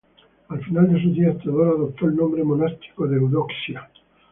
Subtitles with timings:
[0.49, 3.87] Al final de sus días Teodora adoptó el nombre monástico de Eudoxia.